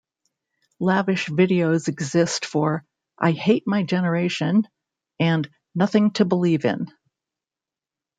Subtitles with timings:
[0.79, 2.83] Lavish videos exist for
[3.19, 4.67] "I Hate My Generation"
[5.19, 6.91] and "Nothing to Believe In.